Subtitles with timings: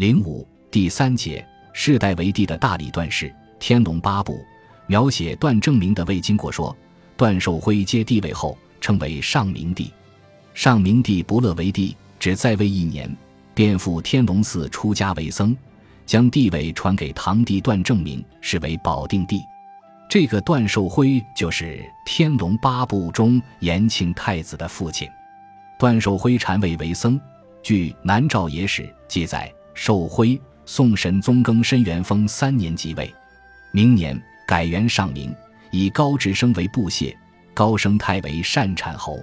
[0.00, 3.26] 零五第三节，世代为帝的大理段氏，
[3.58, 4.32] 《天龙八部》
[4.86, 6.74] 描写段正明的魏经过说。
[7.18, 9.92] 段寿辉接帝位后，称为上明帝。
[10.54, 13.14] 上明帝不乐为帝，只在位一年，
[13.52, 15.54] 便赴天龙寺出家为僧，
[16.06, 19.42] 将帝位传给堂弟段正明，是为保定帝。
[20.08, 21.76] 这个段寿辉就是
[22.06, 25.06] 《天龙八部》中延庆太子的父亲。
[25.78, 27.20] 段寿辉禅位为僧，
[27.62, 29.52] 据《南诏野史》记载。
[29.82, 33.10] 寿辉，宋神宗庚申元丰三年即位，
[33.72, 35.34] 明年改元上明，
[35.72, 37.16] 以高志升为部谢，
[37.54, 39.18] 高升太为善产侯。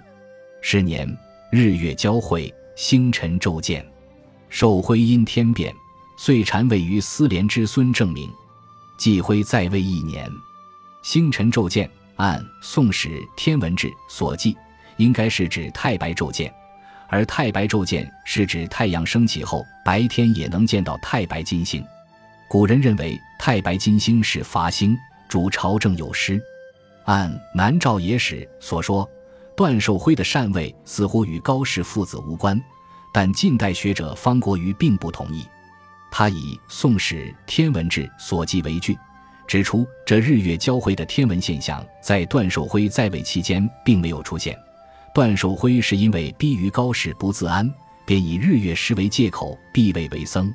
[0.64, 1.08] 是年
[1.52, 3.86] 日月交汇，星辰骤见。
[4.50, 5.72] 寿辉因天变，
[6.18, 8.28] 遂禅位于思廉之孙正明。
[8.98, 10.28] 继辉在位一年，
[11.04, 14.58] 星辰骤见，按《宋史·天文志》所记，
[14.98, 16.52] 应该是指太白昼见。
[17.10, 21.84] 而太白昼见是指太阳升起后，白天也能见到太白金星。
[22.50, 26.42] 古人认为太白金星是伐星，主朝政有失。
[27.06, 29.10] 按《南诏野史》所说，
[29.56, 32.62] 段寿辉的禅位似乎与高氏父子无关，
[33.14, 35.46] 但近代学者方国瑜并不同意。
[36.12, 38.98] 他以《宋史·天文志》所记为据，
[39.48, 44.58] 指出这日月交汇的天文现象在段寿辉在位期间并没有出现。
[45.18, 47.68] 段守辉是因为逼于高氏不自安，
[48.06, 50.54] 便以日月食为借口避位为僧。